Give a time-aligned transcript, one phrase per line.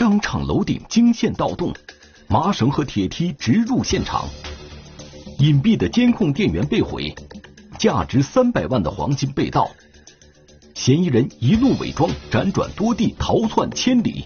[0.00, 1.74] 商场楼顶惊现盗洞，
[2.26, 4.26] 麻绳和铁梯直入现场，
[5.40, 7.14] 隐蔽的监控电源被毁，
[7.78, 9.70] 价值三百万的黄金被盗，
[10.72, 14.24] 嫌疑人一路伪装，辗转多地逃窜千里，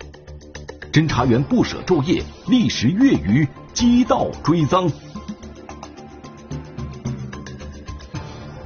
[0.93, 3.45] 侦查员不舍昼夜，历时月余
[3.75, 4.88] 缉盗追赃，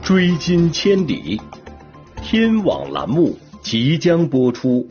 [0.02, 1.40] 追金千里，
[2.22, 4.86] 天网栏目即将播出。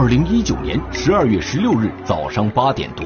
[0.00, 3.04] 二零一九年十二月十六日早上八点多，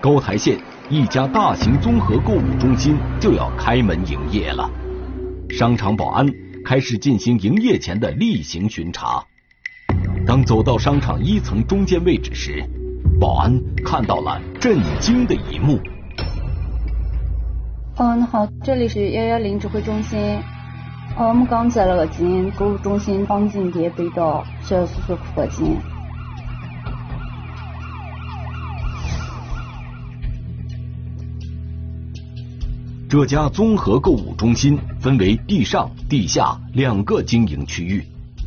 [0.00, 0.58] 高台县
[0.90, 4.68] 一家大型综合购物中心就要开门营业了。
[5.50, 6.26] 商场保安
[6.64, 9.24] 开始进行营业前的例行巡查。
[10.26, 12.60] 当走到商场一层中间位置时，
[13.20, 15.78] 保安看到了震惊的一幕。
[17.98, 20.18] 嗯，你好，这里是幺幺零指挥中心。
[21.16, 25.46] 我们刚接了个进，购物中心黄金店被盗，需要速速破
[33.08, 38.04] 这家综合购物中心分为地上、地下两个经营区域，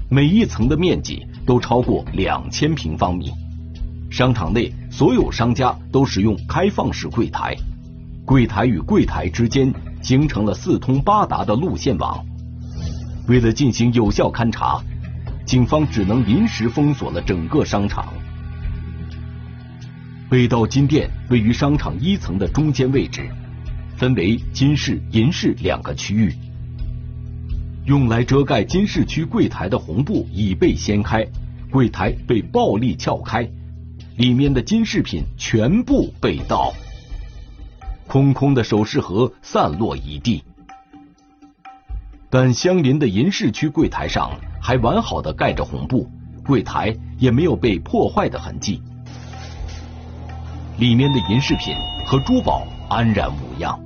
[0.10, 3.32] 每一层的面积都超过两千平方米。
[4.12, 7.56] 商场内所有商家都使用开放式柜台，
[8.26, 12.22] 柜台与柜台之间形成了四通八达的路线网。
[13.30, 14.82] 为了进行有效勘查，
[15.46, 18.12] 警方只能临时封锁了整个商场。
[20.30, 23.26] 被盗金店位于商场一层的中间位置。
[24.00, 26.34] 分为金饰、银饰两个区域，
[27.84, 31.28] 用来遮盖金饰区柜台的红布已被掀开，
[31.70, 33.46] 柜台被暴力撬开，
[34.16, 36.72] 里面的金饰品全部被盗，
[38.08, 40.42] 空空的首饰盒散落一地，
[42.30, 44.32] 但相邻的银饰区柜台上
[44.62, 46.10] 还完好的盖着红布，
[46.46, 48.82] 柜台也没有被破坏的痕迹，
[50.78, 51.76] 里面的银饰品
[52.08, 53.78] 和珠宝安然无恙。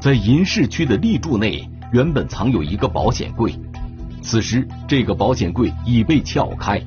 [0.00, 3.52] 在银饰区的立柱内，原本藏有一个保险柜，
[4.22, 6.80] 此时这个保险柜已被撬开，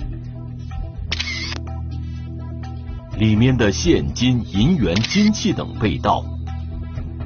[3.18, 6.24] 里面的现金、银元、金器等被盗，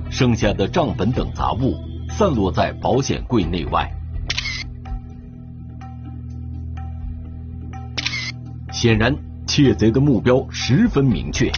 [0.09, 1.75] 剩下的账本等杂物
[2.09, 3.87] 散落在保险柜内外。
[8.71, 11.51] 显然，窃贼的目标十分明确，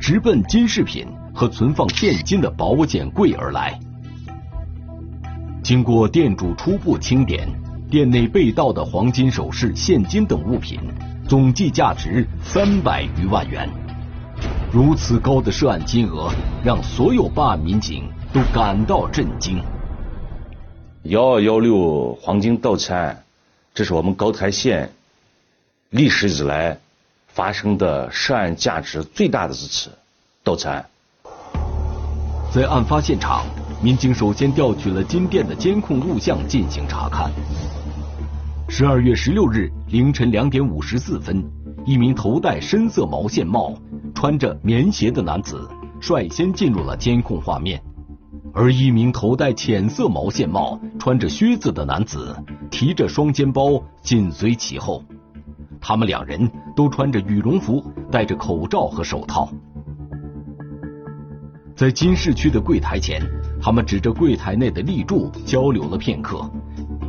[0.00, 1.06] 直奔金饰品。
[1.36, 3.78] 和存放现金的保险柜而来。
[5.62, 7.46] 经过店主初步清点，
[7.90, 10.80] 店内被盗的黄金首饰、现金等物品
[11.28, 13.68] 总计价值三百余万元。
[14.72, 16.32] 如此高的涉案金额，
[16.64, 19.62] 让所有办案民警都感到震惊。
[21.02, 23.24] 幺二幺六黄金盗窃案，
[23.74, 24.90] 这是我们高台县
[25.90, 26.78] 历史以来
[27.28, 29.90] 发生的涉案价值最大的一次
[30.42, 30.86] 盗窃案。
[32.56, 33.44] 在案发现场，
[33.82, 37.30] 民警首先调取了金店的监控录像进行查看。
[38.66, 41.44] 十二月十六日凌晨两点五十四分，
[41.84, 43.74] 一名头戴深色毛线帽、
[44.14, 45.68] 穿着棉鞋的男子
[46.00, 47.78] 率先进入了监控画面，
[48.54, 52.34] 而一名头戴浅色毛线帽、穿着靴子的男子
[52.70, 55.02] 提着双肩包紧随其后。
[55.78, 59.46] 他们两人都穿着羽绒服，戴着口罩和手套。
[61.76, 63.22] 在金市区的柜台前，
[63.60, 66.50] 他们指着柜台内的立柱交流了片刻，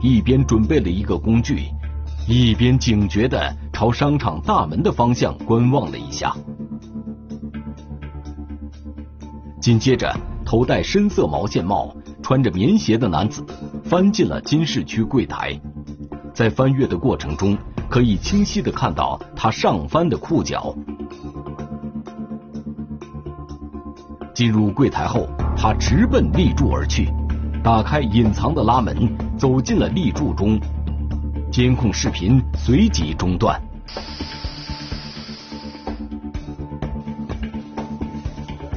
[0.01, 1.61] 一边准备了一个工具，
[2.27, 6.35] 一边警觉的朝商场大门的方向观望了一下。
[9.61, 10.13] 紧接着，
[10.45, 13.45] 头戴深色毛线帽、穿着棉鞋的男子
[13.85, 15.57] 翻进了金市区柜台，
[16.33, 17.57] 在翻阅的过程中，
[17.89, 20.75] 可以清晰的看到他上翻的裤脚。
[24.37, 27.11] 进入柜台后他直奔立柱而去
[27.63, 28.95] 打开隐藏的拉门
[29.35, 30.59] 走进了立柱中。
[31.51, 33.59] 监控视频随即中断。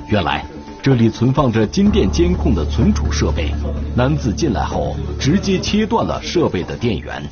[0.09, 0.43] 原来
[0.83, 3.53] 这里存放着金店监控的存储设备
[3.95, 7.23] 男子进来后直接切断了设备的电源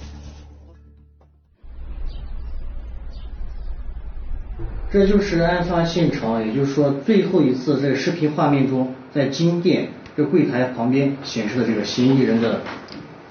[4.90, 12.62] 这就是案发现场，也就是说最后一次在视频画面中，在金店这柜台旁边显示的这个嫌疑人的，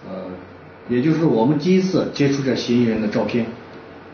[0.08, 0.26] 呃，
[0.88, 3.48] 也就是我们第一次接触这嫌疑人的照片，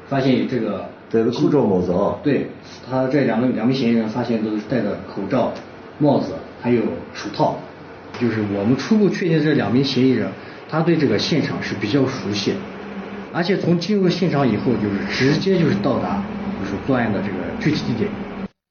[0.07, 2.47] 发现这个戴着口罩帽子啊，对
[2.89, 5.51] 他这两个两名嫌疑人发现都是戴着口罩、
[5.99, 6.31] 帽子
[6.61, 6.81] 还有
[7.13, 7.57] 手套，
[8.21, 10.29] 就是我们初步确定这两名嫌疑人，
[10.69, 12.53] 他对这个现场是比较熟悉，
[13.33, 16.23] 而且从进入现场以后就是直接就是到达。
[16.73, 18.11] 就是作案的这个具体地点。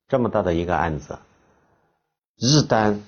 [0.09, 1.17] 这么大的一个案子，
[2.37, 2.99] 一旦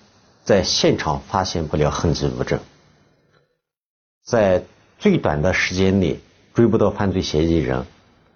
[0.45, 2.61] 在现场发现不了痕迹物证，
[4.25, 4.63] 在
[4.99, 6.21] 最短的时间内
[6.55, 7.85] 追不到犯罪嫌疑人，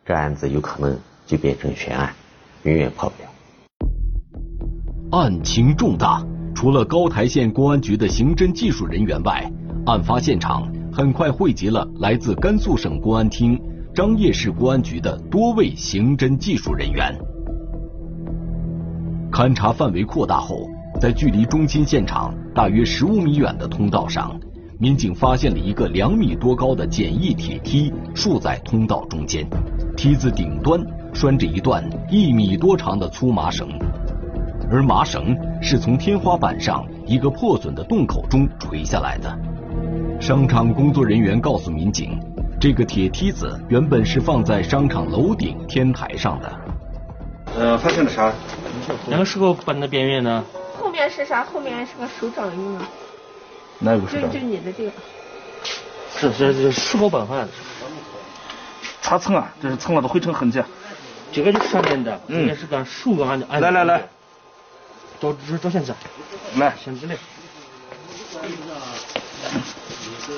[0.05, 2.13] 这案子有可能就变成悬案，
[2.65, 3.29] 永远破不了。
[5.13, 6.27] 案情重大，
[6.57, 9.49] 除了高台县公安局的刑侦技术人员外，
[9.87, 13.57] 案发现场很快汇集了来自甘肃省公安厅。
[13.99, 17.13] 张掖市公安局的多位刑侦技术人员，
[19.33, 24.39] 勘查范围扩大后，在距离中心现场大约十五米远的通道上，
[24.79, 29.45] 民警发现了一个两米多高的简易铁梯竖在通道中间，
[29.97, 30.81] 梯子顶端
[31.13, 33.69] 拴着一段一米多长的粗麻绳，
[34.71, 39.37] 而麻绳是从天花板上一个破损的洞口中垂下来的。
[40.21, 42.17] 商场工作人员告诉民警。
[42.61, 46.61] 这个铁梯子原本是放在商场楼顶天台上的。
[47.57, 48.33] 呃，发现了啥？
[49.07, 50.45] 两个石膏板的边缘呢？
[50.77, 51.45] 后面是啥？
[51.45, 52.89] 后面是个手掌印啊？
[53.79, 54.23] 哪个手掌？
[54.33, 54.91] 就就你的这个。
[56.17, 57.53] 是是是石膏板好像是。
[59.01, 60.61] 擦蹭啊，这是蹭了的灰尘痕迹。
[61.31, 63.47] 这个就是上面的，这个是个竖杆的。
[63.61, 64.03] 来来来，
[65.21, 65.95] 找找找线子。
[66.57, 67.17] 来，线子来。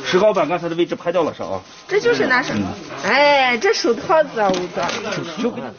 [0.05, 1.61] 石膏板刚才的位置拍掉了是啊？
[1.89, 2.67] 这就是那什么？
[3.05, 5.75] 哎，这手套子啊，我的。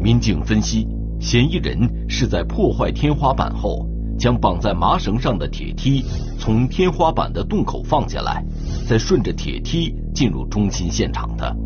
[0.00, 0.86] 民警分析，
[1.20, 3.86] 嫌疑人是在破坏天花板后，
[4.18, 6.04] 将绑在麻绳上的铁梯
[6.38, 8.44] 从天花板的洞口放下来，
[8.88, 11.56] 再顺着铁梯进入中心现场的。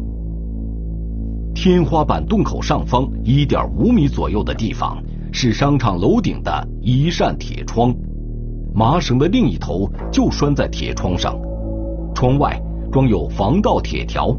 [1.54, 4.96] 天花板洞口上方一点五米左右的地方
[5.32, 7.92] 是商场楼顶的一扇铁窗。
[8.78, 11.36] 麻绳的另一头就拴在铁窗上，
[12.14, 12.56] 窗外
[12.92, 14.32] 装有防盗铁条，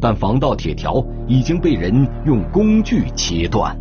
[0.00, 1.92] 但防盗铁条已经被人
[2.24, 3.78] 用工具切断。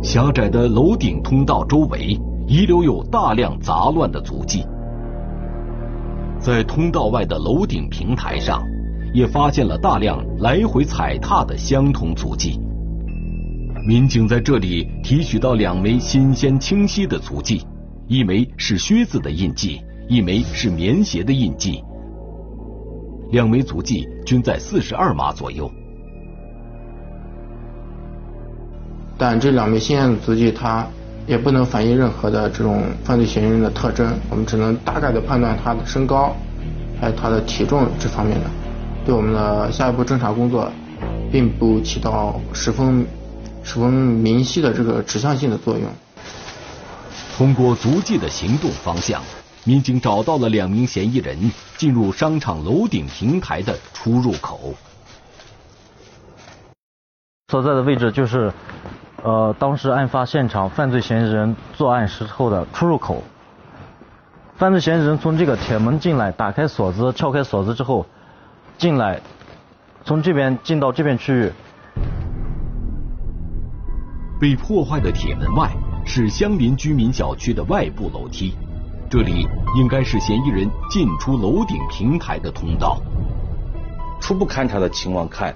[0.00, 4.64] 狭窄的楼顶通道周围遗留有大量杂乱的足迹，
[6.38, 8.62] 在通道外的楼顶平台上，
[9.12, 12.60] 也发现了大量来回踩踏的相同足迹。
[13.86, 17.64] 民警在这里提取到两枚新鲜清晰的足迹，
[18.08, 21.80] 一枚是靴子的印记，一枚是棉鞋的印记。
[23.30, 25.70] 两枚足迹均在四十二码左右。
[29.16, 30.84] 但这两枚新鲜的足迹，它
[31.28, 36.34] 也不能反映任何的这种犯罪嫌疑人的特征，我们只能大概的判断他的身高，
[37.00, 38.50] 还有他的体重这方面的，
[39.04, 40.68] 对我们的下一步侦查工作，
[41.30, 43.06] 并不起到十分。
[43.66, 45.90] 十分明晰的这个指向性的作用。
[47.36, 49.20] 通过足迹的行动方向，
[49.64, 54.72] 民警找到了两名嫌疑人进入商场楼顶平台的出入口。
[57.48, 58.52] 所在的位置就是，
[59.22, 63.22] 呃，当时案发现场犯罪嫌疑人作案时候的出入口。
[64.56, 68.06] 犯罪嫌疑人从这个铁门进来，打开锁子，撬开锁子之后
[68.78, 69.20] 进来，
[70.04, 71.52] 从这边进到这边区域。
[74.38, 75.70] 被破坏的铁门外
[76.04, 78.54] 是相邻居民小区的外部楼梯，
[79.10, 79.46] 这里
[79.78, 83.00] 应该是嫌疑人进出楼顶平台的通道。
[84.20, 85.54] 初步勘查的情况看，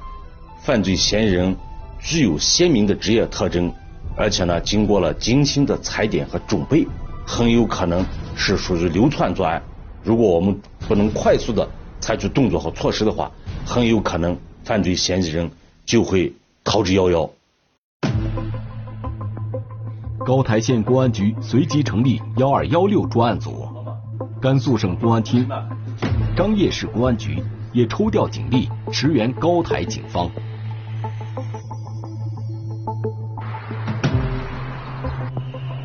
[0.62, 1.54] 犯罪嫌疑人
[1.98, 3.70] 具有鲜明的职业特征，
[4.16, 6.86] 而且呢，经过了精心的踩点和准备，
[7.26, 9.62] 很有可能是属于流窜作案。
[10.02, 10.58] 如果我们
[10.88, 11.68] 不能快速的
[12.00, 13.30] 采取动作和措施的话，
[13.66, 15.50] 很有可能犯罪嫌疑人
[15.84, 16.32] 就会
[16.64, 17.28] 逃之夭夭。
[20.26, 23.66] 高台县公安局随即成立幺二幺六专案组，
[24.40, 25.48] 甘肃省公安厅、
[26.36, 30.30] 张掖市公安局也抽调警力驰援高台警方。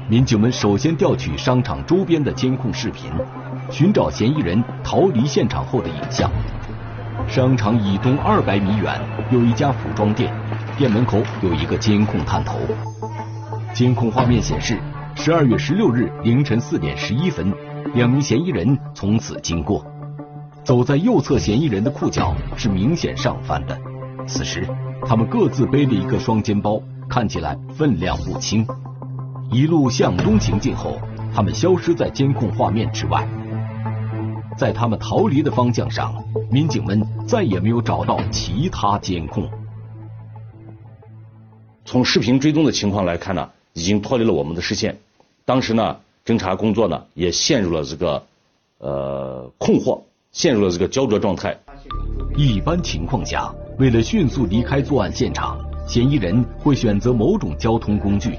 [0.10, 3.10] 民警们首先调取商场周边的监控视频，
[3.72, 6.30] 寻找嫌疑人逃离现场后的影像。
[7.26, 9.00] 商场以东二百米远
[9.32, 10.32] 有一家服装店，
[10.78, 12.60] 店门口有一个监控探头。
[13.76, 14.80] 监控画面显示，
[15.16, 17.54] 十二月十六日凌晨四点十一分，
[17.94, 19.86] 两名嫌疑人从此经过。
[20.64, 23.78] 走在右侧嫌疑人的裤脚是明显上翻的，
[24.26, 24.66] 此时
[25.06, 28.66] 他们各自背了一个双肩包，看起来分量不轻。
[29.52, 30.98] 一路向东行进后，
[31.34, 33.28] 他们消失在监控画面之外。
[34.58, 36.16] 在他们逃离的方向上，
[36.50, 39.50] 民警们再也没有找到其他监控。
[41.84, 44.98] 从视频追踪的情况来看呢，已经脱离了我们的视线。
[45.46, 48.24] 当时呢，侦查工作呢也陷入了这个
[48.80, 50.02] 呃困惑，
[50.32, 51.56] 陷入了这个焦灼状态。
[52.36, 58.36] 一般情况下，为了迅速离开作案现场，嫌疑人会选择某种交通工具。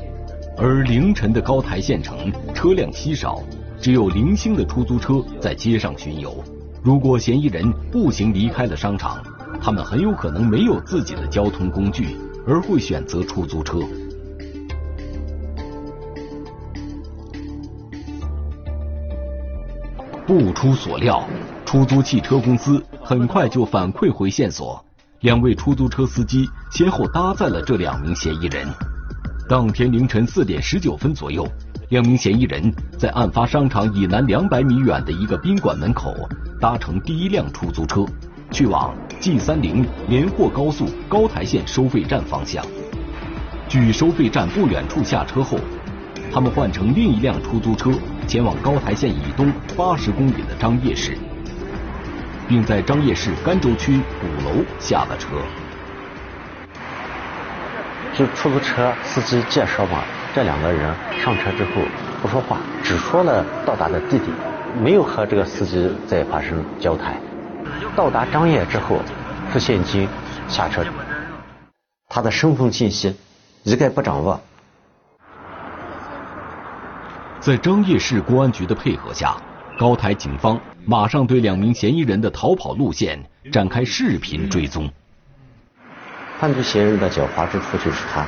[0.59, 3.41] 而凌晨的高台县城车辆稀少。
[3.79, 6.35] 只有零星的出租车在街上巡游。
[6.83, 9.23] 如果嫌疑人步行离开了商场，
[9.61, 12.17] 他们很有可能没有自己的交通工具，
[12.47, 13.79] 而会选择出租车。
[20.27, 21.25] 不出所料，
[21.65, 24.85] 出租汽车公司很快就反馈回线索，
[25.21, 28.67] 两位出租车司机先后搭载了这两名嫌疑人。
[29.49, 31.47] 当天凌晨四点十九分左右。
[31.91, 36.13] 两名嫌疑人在案发商场以南两百米远的一个宾馆门口
[36.61, 38.05] 搭乘第一辆出租车，
[38.51, 42.67] 去往 G 三零连霍高速高台县收费站方向。
[43.69, 45.61] 距收费站不远处下车后，
[46.33, 47.93] 他们换乘另一辆出租车
[48.27, 51.17] 前往高台县以东八十公里的张掖市，
[52.49, 55.29] 并在张掖市甘州区鼓楼下了车。
[58.13, 60.03] 就出租车司机介绍嘛。
[60.35, 61.71] 这两个人上车之后
[62.21, 64.29] 不说话，只说了到达的地点，
[64.83, 67.17] 没有和这个司机再发生交谈。
[67.95, 69.01] 到达张掖之后，
[69.51, 70.07] 付现金
[70.49, 70.85] 下车，
[72.09, 73.17] 他的身份信息
[73.63, 74.39] 一概不掌握。
[77.47, 79.41] 在张掖市公安局的配合下，
[79.79, 84.91] 高台警方马上对两名嫌疑人的逃跑路线展开视频追踪。
[86.41, 88.27] 犯罪嫌疑人的狡猾之处就是他。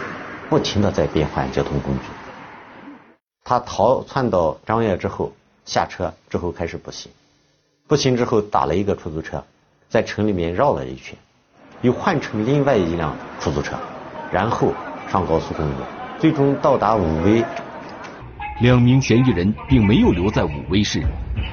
[0.49, 2.05] 不停的在变换交通工具。
[3.43, 5.33] 他逃窜到张掖之后
[5.65, 7.11] 下车之后开始步行，
[7.89, 9.43] 步行之后打了一个出租车，
[9.89, 11.19] 在城里面绕了一圈，
[11.83, 13.75] 又换乘另外一辆出租车，
[14.31, 14.73] 然后
[15.11, 15.75] 上高速公路，
[16.21, 17.45] 最终到达武威。
[18.61, 21.01] 两名嫌疑人并没有留在武威市，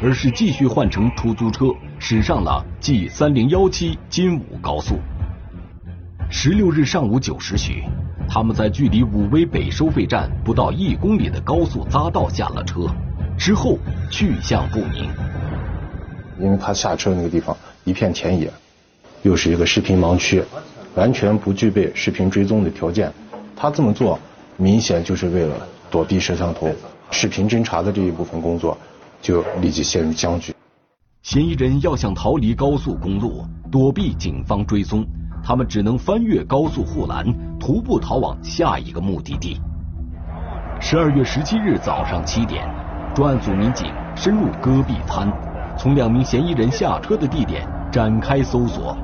[0.02, 1.68] 而是继续换乘出租车
[2.00, 4.96] 驶上了 G 三零幺七金武高速。
[6.32, 7.84] 十六日上午九时许。
[8.28, 12.88] 他们在距离武威北收费站不到一公里的高速匝道下了车，
[13.38, 13.78] 之后
[14.10, 15.08] 去向不明。
[16.40, 18.52] 因为他下车那个地方一片田野，
[19.22, 20.44] 又是一个视频盲区，
[20.96, 23.14] 完全不具备视频追踪的条件。
[23.56, 24.20] 他这么做，
[24.58, 25.56] 明显就是为了
[25.92, 26.72] 躲避摄像头。
[27.18, 28.78] 视频侦查的这一部分工作
[29.22, 30.54] 就立即陷入僵局。
[31.24, 35.06] 嫌疑人要想逃离高速公路，躲避警方追踪。
[35.42, 37.26] 他们只能翻越高速护栏，
[37.58, 39.62] 徒步逃往下一个目的地。
[40.82, 42.68] 十二月十七日早上七点，
[43.16, 45.32] 专案组民警深入戈壁滩，
[45.78, 48.98] 从两名嫌疑人下车的地点展开搜索，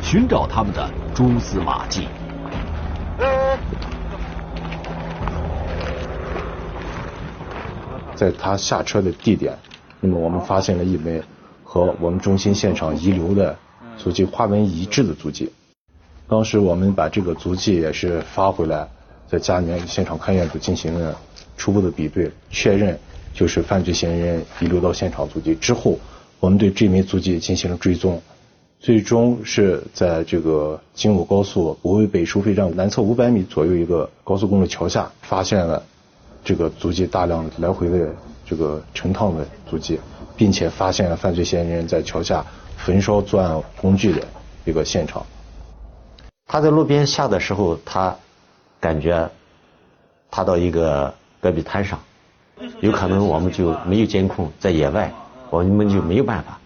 [0.00, 2.08] 寻找他们的蛛丝马迹。
[8.14, 9.58] 在他下车的地点，
[10.00, 11.22] 那么我们发现了一枚
[11.62, 13.56] 和我们中心现场遗留的。
[13.96, 15.52] 足迹花纹一致的足迹，
[16.26, 18.88] 当时我们把这个足迹也是发回来，
[19.28, 21.16] 在家里面现场勘验组进行了
[21.56, 22.98] 初步的比对，确认
[23.32, 25.96] 就是犯罪嫌疑人遗留到现场足迹之后，
[26.40, 28.20] 我们对这枚足迹进行了追踪，
[28.80, 35.84] 最终是在这个京武高速武威北收费站南侧五百米左右一个高速公路桥下，发现了
[36.44, 38.14] 这个足迹大量来回的
[38.46, 39.98] 这个成趟的足迹，
[40.36, 42.44] 并且发现了犯罪嫌疑人在桥下。
[42.76, 44.20] 焚烧作案工具的
[44.66, 45.24] 一个现场。
[46.46, 48.14] 他在路边下的时候，他
[48.78, 49.30] 感觉
[50.30, 51.98] 他到一个戈壁滩上，
[52.80, 55.10] 有可能我们就没有监控，在野外，
[55.48, 56.58] 我们就没有办法，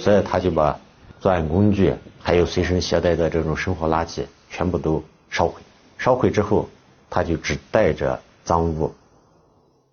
[0.00, 0.80] 所以他就把
[1.20, 5.60] 作案工具还有随身携带的这种生活垃圾全部都烧毁。
[5.96, 6.68] 烧毁之后，
[7.08, 8.92] 他就只带着赃物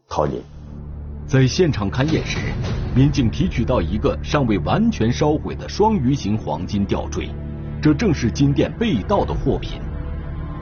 [0.10, 0.42] 逃离。
[1.26, 2.40] 在现场勘验时，
[2.96, 7.30] 民警提取到一个尚未完全烧毁的双鱼形黄金吊坠，
[7.80, 9.80] 这正是金店被盗的货品。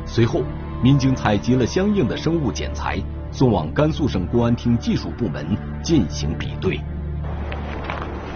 [0.05, 0.41] 随后，
[0.83, 3.01] 民警采集了相应的生物检材，
[3.31, 5.45] 送往甘肃省公安厅技术部门
[5.81, 6.79] 进行比对。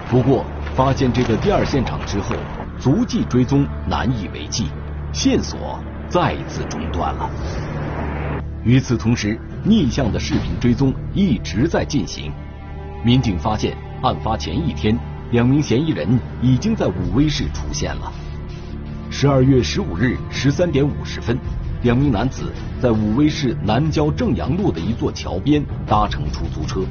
[0.10, 2.34] 不过，发现这个第二现场之后，
[2.80, 4.68] 足迹追踪难以为继，
[5.12, 5.77] 线索
[6.08, 7.30] 再次中断了。
[8.63, 12.32] 与此同时，逆向的视频追踪一直在进行。
[13.03, 14.96] 民警发现，案发前一天，
[15.32, 16.08] 两名嫌疑人
[16.44, 18.12] 已经在武威市出现了。
[19.10, 21.36] 十二月十五日十三点五十分，
[21.82, 26.82] 两名男子在武威市南郊正阳路的一座桥边搭乘出租车，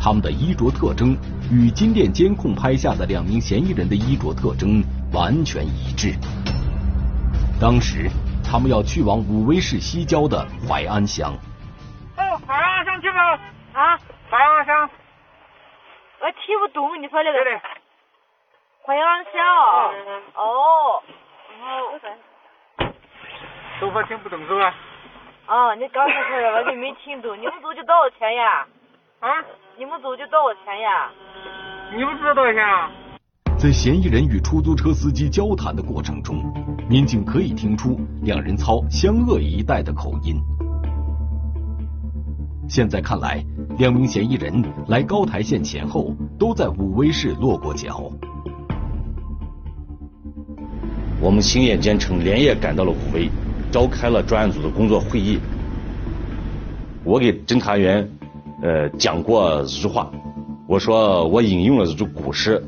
[0.00, 1.16] 他们的衣着特征
[1.50, 4.82] 与金店监控拍下的两名嫌疑人的衣着特征
[5.12, 6.14] 完全一致。
[7.58, 8.08] 当时，
[8.50, 11.34] 他们要去往武威市西郊的淮安乡。
[12.16, 13.38] 哦，淮安乡去吗？
[13.74, 13.98] 啊，
[14.30, 14.88] 淮安乡。
[16.20, 17.38] 我听不懂你说那个。
[18.86, 19.92] 淮安乡啊。
[20.34, 21.02] 哦。
[21.60, 22.00] 哦。
[23.80, 24.74] 都说听不懂是吧？
[25.44, 27.38] 啊，你刚才说的我就没听懂。
[27.38, 28.66] 你们走就多少钱呀？
[29.20, 29.28] 啊？
[29.76, 31.10] 你们走就多少钱呀？
[31.94, 32.90] 你们知道多少钱啊？
[33.58, 36.34] 在嫌疑人与出租车司机交谈的过程中，
[36.90, 40.40] 民警可以听出两人操湘鄂一带的口音。
[42.66, 43.44] 现在看来，
[43.76, 48.10] 两名嫌疑人来高台县前后都在武威市落过脚。
[51.20, 53.28] 我们兴业监城连夜赶到了武威，
[53.70, 55.38] 召开了专案组的工作会议。
[57.04, 58.08] 我给侦查员
[58.62, 60.10] 呃讲过一句话，
[60.66, 62.64] 我说我引用了一句古诗：“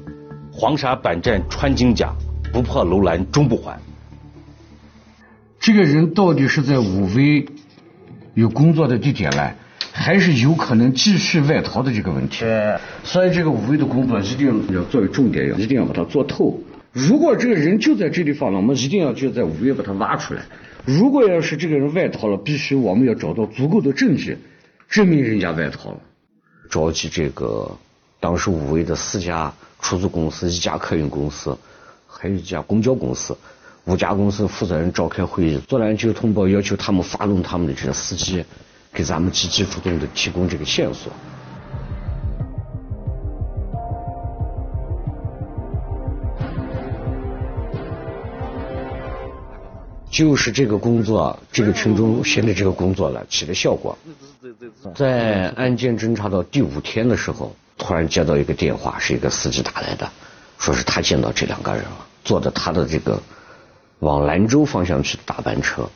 [0.53, 2.15] 黄沙百战穿金甲，
[2.53, 3.81] 不破楼兰终不还。”
[5.61, 7.47] 这个人到底是在武威
[8.33, 9.53] 有工作的地点呢？
[9.93, 12.47] 还是有可能继续外逃的这个问题，
[13.05, 16.59] 所以这个武威的工作一定要作为重点，要一定要把它做透。
[16.93, 20.43] 如果这个人就在这地方了，我们一定要就在武威把他挖出来。
[20.87, 24.39] 如果要是这个人外逃了，必须我们要找到足够的证据，
[24.89, 25.99] 证明人家外逃了。
[26.71, 27.77] 召集这个
[28.19, 31.59] 当时武威的四家出租公司、一家客运公司，
[32.07, 33.37] 还有一家公交公司，
[33.85, 38.45] 五家公司负责人召开会议，做完就通报，要求他们发动他们的这些司机。
[38.93, 41.13] 给咱们积极主动的提供这个线索，
[50.11, 53.97] 就是这个工作，这个群众现在这个工作了起了效果。
[54.93, 60.11] 在案件侦查到第五天的时候，突然接到一个电话，是一个司机打来的，
[60.59, 63.23] 说是他见到这两个人了，坐的他的这个
[64.01, 65.89] 往兰州方向去的大班车。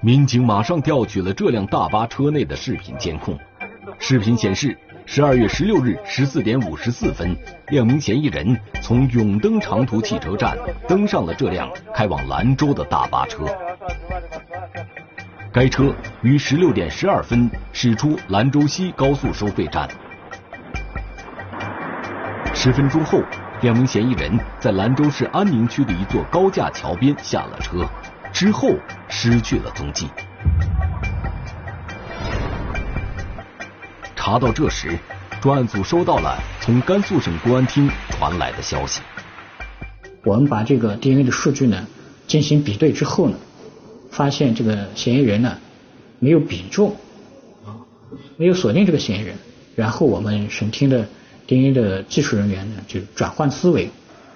[0.00, 3.38] 民警马上调取了这辆大巴车内的视频监控，
[3.98, 7.36] 视频显示，十二月十六日十四点五十四分，
[7.68, 10.56] 两名嫌疑人从永登长途汽车站
[10.88, 13.44] 登上了这辆开往兰州的大巴车。
[15.52, 19.88] 该车于十六点十二分驶出兰州西高速收费站。
[22.54, 23.20] 十分钟后，
[23.62, 27.88] 两名嫌疑人在兰州市安宁区的一座高架桥边下了车。
[28.32, 28.70] 之后
[29.08, 30.08] 失去了踪迹。
[34.16, 34.98] 查到这时，
[35.40, 39.00] 专案组收到了从甘肃省公安厅传来的消息。
[40.24, 41.86] 我们把这个 DNA 的数据呢
[42.26, 43.36] 进行比对之后呢，
[44.10, 45.58] 发现这个嫌疑人呢
[46.18, 46.96] 没有比中，
[47.64, 47.78] 啊，
[48.36, 49.36] 没有锁定这个嫌疑人。
[49.76, 51.06] 然后我们省厅的
[51.46, 53.90] DNA 的技术人员呢就转换思维，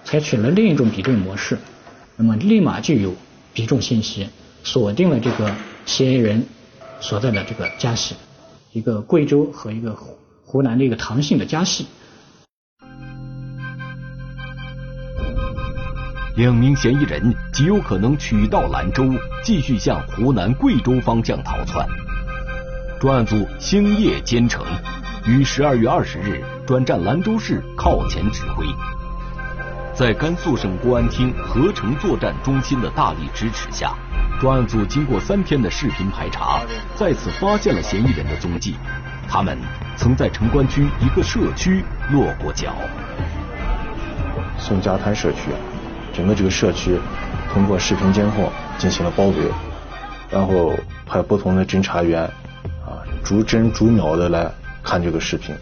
[0.05, 1.59] 采取了另一种比对模式，
[2.16, 3.14] 那么立马就有。
[3.55, 4.29] 比重信息
[4.64, 5.51] 锁定了这个
[5.87, 6.47] 嫌疑人
[7.01, 8.14] 所在的这个家系，
[8.71, 11.87] 一个贵州和一个湖湖南的一个唐姓的家系。
[16.37, 19.11] 两名嫌疑人极有可能取道兰州，
[19.42, 21.88] 继续向湖南、贵州方向逃窜。
[23.01, 24.62] 专案组星夜兼程，
[25.27, 28.65] 于十二月二十日转战兰州市靠前指挥。
[29.93, 33.93] 在甘肃省公安厅合成作战中心的大力支持下，
[34.41, 36.61] 专案组经过三天的视频排查，
[36.95, 38.77] 再次发现了嫌疑人的踪迹。
[39.29, 39.59] 他们
[39.97, 42.73] 曾在城关区一个社区落过脚。
[44.57, 45.51] 宋家滩社区，
[46.15, 47.01] 整个这个社区
[47.53, 49.51] 通过视频监控进行了包围，
[50.31, 50.73] 然后
[51.05, 52.23] 派不同的侦查员
[52.85, 54.53] 啊逐帧逐秒的来
[54.87, 55.55] 看这个视频。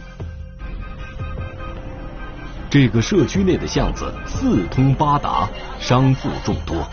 [2.69, 5.49] 这个社区内的巷子四通八达，
[5.81, 6.87] 商铺众多，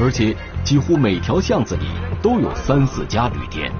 [0.00, 1.86] 而且几乎每条巷子里
[2.20, 3.70] 都有三四家旅店。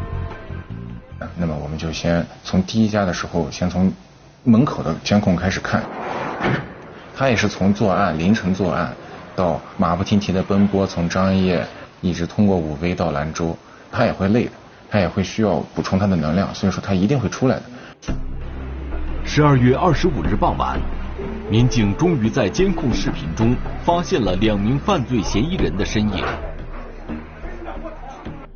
[1.37, 3.93] 那么我们就先从第一家的时候，先从
[4.45, 5.83] 门口的监控开始看。
[7.17, 8.95] 他也是从作案凌晨作案，
[9.35, 11.67] 到马不停蹄的奔波，从张掖
[12.01, 13.57] 一直通过武威到兰州，
[13.91, 14.53] 他也会累的，
[14.91, 17.63] 他也会需要补充他的能量，所以说他一定会出来的。
[19.25, 20.81] 十二月二十五日傍晚。
[21.51, 26.25] 民警终于在监控视频中发现了两名犯罪嫌疑人的身影。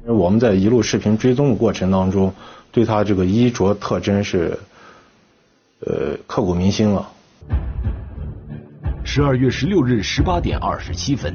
[0.07, 2.33] 我们在一路视频追踪的过程当中，
[2.71, 4.57] 对他这个衣着特征是，
[5.81, 7.09] 呃，刻骨铭心了。
[9.05, 11.35] 十二月十六日十八点二十七分，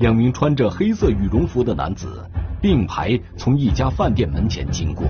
[0.00, 2.22] 两名穿着黑色羽绒服的男子
[2.60, 5.06] 并排从一家饭店门前经过，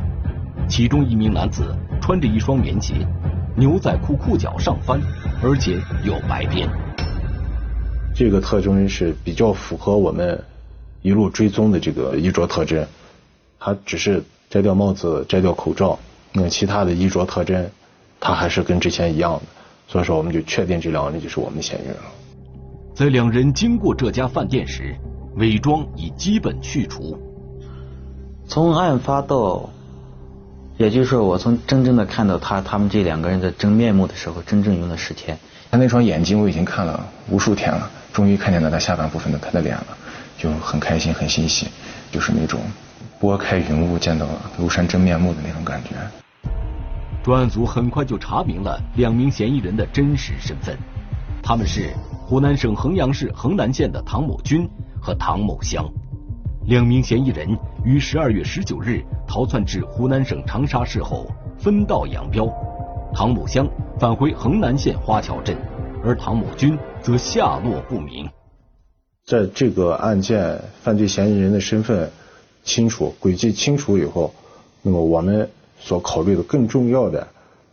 [0.68, 2.94] 其中一名男子穿着一双棉鞋，
[3.56, 5.00] 牛仔裤裤脚上翻，
[5.42, 6.68] 而且有白边。
[8.14, 10.44] 这个特征是比较符合我们
[11.02, 12.86] 一路追踪的这个衣着特征。
[13.58, 15.98] 他只是摘掉帽子、摘掉口罩，
[16.32, 17.68] 那其他的衣着特征，
[18.20, 19.42] 他还是跟之前一样的。
[19.88, 22.02] 所以说，我们就确定这两个人就是我们的嫌疑人了。
[22.94, 24.94] 在两人经过这家饭店时，
[25.36, 27.16] 伪装已基本去除。
[28.46, 29.70] 从案发到，
[30.78, 35.36] 也就是说，我从真正的看到他他们这两个人的真面目的时候，真正用了十天。
[35.72, 39.86] 他那双眼睛我已经看了无数天了，终于看见了他下半部分的他的脸了，
[40.38, 41.66] 就很开心很欣喜，
[42.12, 42.60] 就是那种。
[43.18, 44.24] 拨开云雾见到
[44.56, 45.90] 庐山真面目的那种感觉。
[47.24, 50.78] 专案组很快就查明了两名嫌疑人的真实身份，
[51.42, 51.92] 他们是
[52.24, 54.70] 湖南省衡阳市衡南县的唐某军
[55.02, 55.84] 和唐某香。
[56.68, 61.26] 两名嫌疑人于十二月十九日逃窜至湖南省长沙市后
[61.58, 62.46] 分道扬镳，
[63.14, 63.66] 唐某香
[63.98, 65.56] 返回衡南县花桥镇，
[66.04, 68.28] 而唐某军则下落不明。
[69.24, 72.10] 在这个案件，犯罪嫌疑人的身份。
[72.64, 74.34] 清楚轨迹清楚以后，
[74.82, 75.48] 那么我们
[75.80, 77.26] 所考虑的更重要的，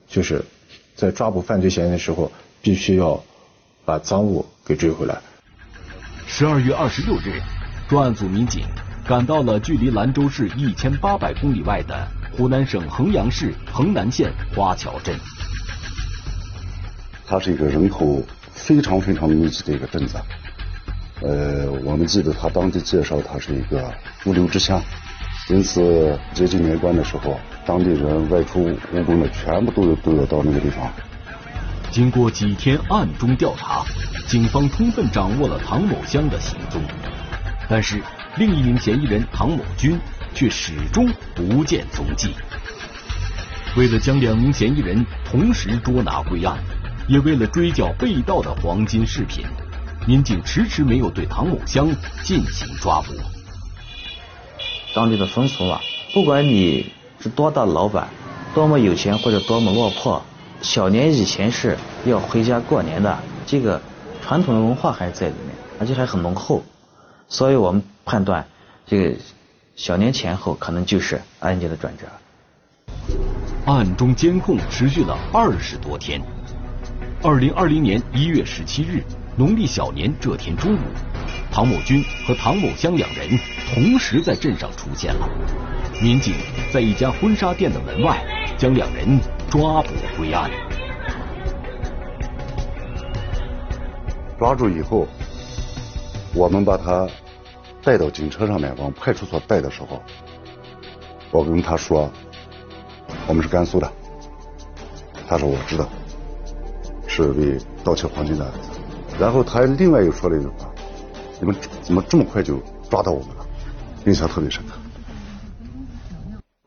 [0.07, 0.41] 就是
[0.95, 2.31] 在抓捕犯罪嫌疑人的时候，
[2.61, 3.21] 必须要
[3.83, 5.19] 把赃物给追回来。
[6.27, 7.41] 十二月二十六日，
[7.89, 8.63] 专案组民警
[9.07, 15.15] 赶到了距离兰州市一千八百公里外的湖南省衡阳市衡南县花桥镇。
[17.27, 20.17] 它是一个人口非常非常密集的一个镇子。
[21.21, 23.93] 呃，我们记得他当地介绍，它是一个
[24.25, 24.81] 物流之乡，
[25.49, 30.91] 因此接近年关的时候，当地人外出务工的全部都有都要到那个地方。
[31.91, 33.85] 经过几天暗中调查，
[34.27, 36.81] 警方充分掌握了唐某香的行踪，
[37.69, 38.01] 但是
[38.37, 39.97] 另一名嫌疑人唐某军
[40.33, 42.31] 却始终不见踪迹。
[43.77, 46.57] 为了将两名嫌疑人同时捉拿归案，
[47.07, 49.45] 也为了追缴被盗的黄金饰品。
[50.05, 51.89] 民警迟迟没有对唐某香
[52.23, 53.13] 进行抓捕。
[54.93, 55.81] 当地的风俗啊，
[56.13, 58.09] 不管你是多大老板，
[58.53, 60.21] 多么有钱或者多么落魄，
[60.61, 63.17] 小年以前是要回家过年的，
[63.47, 63.81] 这个
[64.21, 66.63] 传统的文化还在里面，而且还很浓厚。
[67.27, 68.45] 所以我们判断，
[68.85, 69.15] 这个
[69.75, 72.05] 小年前后可能就是案件的转折。
[73.65, 76.21] 案中监控持续了二十多天。
[77.23, 79.03] 二零二零年一月十七日。
[79.37, 80.79] 农历小年这天中午，
[81.51, 83.37] 唐某军和唐某香两人
[83.73, 85.27] 同时在镇上出现了。
[86.01, 86.33] 民警
[86.71, 88.23] 在一家婚纱店的门外
[88.57, 90.49] 将两人抓捕归案。
[94.39, 95.05] 抓住以后，
[96.33, 97.05] 我们把他
[97.85, 100.01] 带到警车上面往派出所带的时候，
[101.31, 102.11] 我跟他说
[103.29, 103.89] ：“我们是甘肃的。”
[105.27, 105.87] 他说：“我知道，
[107.05, 108.51] 是为盗窃黄金的。”
[109.19, 110.73] 然后他另外又说了一句话
[111.39, 113.45] ：“你们怎么这么快就抓到我们了？”
[114.07, 114.73] 印象特别深刻。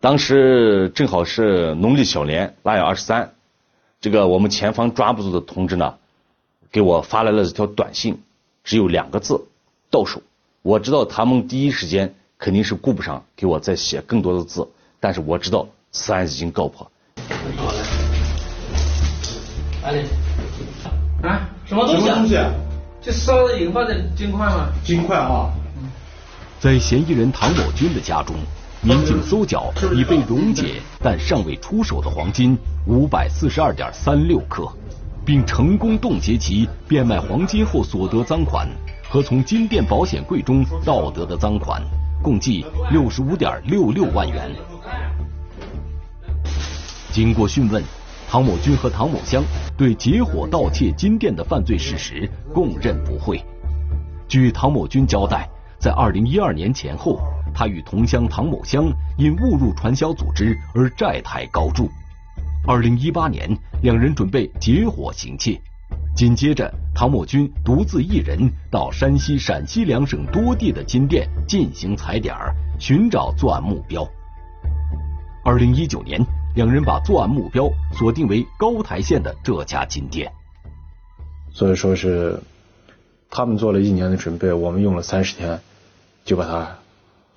[0.00, 3.34] 当时正好是农历小年腊月二十三，
[4.00, 5.96] 这个我们前方抓捕组的同志呢，
[6.70, 8.22] 给我发来了一条短信，
[8.62, 9.48] 只有两个字：
[9.90, 10.22] 到手。
[10.62, 14.68] 我知道他们第一时间肯定是顾不上给我再写更多的字，
[14.98, 16.90] 但是我知道此案已经告破。
[21.22, 22.02] 啊，什么东西？
[22.02, 22.36] 什么东西？
[23.00, 24.68] 这烧的引发的金块吗？
[24.84, 25.48] 金块啊！
[26.58, 28.34] 在嫌疑人唐某军的家中，
[28.82, 34.68] 民警搜缴已被溶解但尚未出手的黄金五百四十二点三六克，
[35.24, 38.68] 并成功冻结其变卖黄金后所得赃款
[39.08, 41.82] 和从金店保险柜中盗得的赃款，
[42.22, 44.50] 共计六十五点六六万元。
[47.10, 47.82] 经过讯问。
[48.30, 49.42] 唐某军和唐某香
[49.74, 53.42] 对结伙盗窃金店的犯罪事实供认不讳。
[54.28, 55.48] 据唐某军交代，
[55.80, 57.18] 在二零一二年前后，
[57.54, 61.88] 他与同乡唐某香因误入传销组织而债台高筑。
[62.66, 63.48] 二零一八年，
[63.80, 65.58] 两人准备结伙行窃。
[66.14, 72.34] 紧接着，唐某军独自一人到山西、陕西两省多地的金店进行踩点，
[72.78, 74.08] 寻找作案目标。
[75.44, 76.20] 二零一九年。
[76.54, 80.32] 两人把作案目标锁定为高台县的这家金店。
[81.52, 82.40] 所以说是
[83.30, 85.60] 他们做了一年的准备，我们用了三十天
[86.24, 86.78] 就把它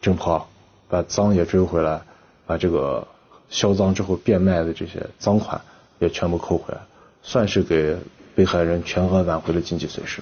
[0.02, 0.48] 侦破，
[0.90, 2.02] 把赃也追回来，
[2.48, 3.08] 把这个
[3.50, 5.62] 销赃之后变卖的这些赃款
[6.00, 6.82] 也全部扣回来，
[7.22, 7.96] 算是给
[8.42, 10.20] 被害人全额挽回了经济损失。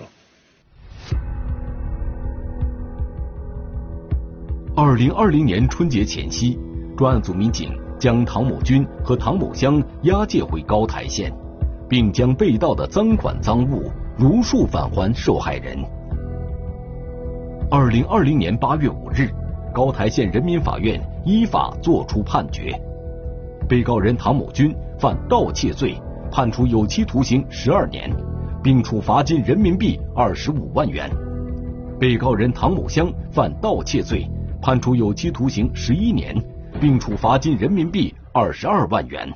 [4.75, 6.59] 二零二零年春节前夕，
[6.97, 11.31] 专案组民警将唐某军和唐某香押解回高台县，
[11.87, 15.77] 并将被盗的赃款赃物如数返还受害人。
[17.71, 19.29] 二零二零年八月五日，
[19.73, 22.77] 高台县人民法院依法作出判决，
[23.69, 25.97] 被告人唐某军犯盗窃罪，
[26.31, 28.09] 判处有期徒刑十二年，
[28.63, 31.09] 并处罚金人民币二十五万元；
[31.99, 34.27] 被告人唐某香犯盗窃罪。
[34.61, 36.35] 判处有期徒刑十一年，
[36.79, 39.27] 并处罚金人民币二十二万元。